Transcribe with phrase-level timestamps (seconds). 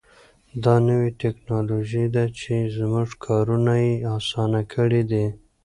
[0.63, 5.25] دا نوې تکنالوژي ده چې زموږ کارونه یې اسانه کړي دي.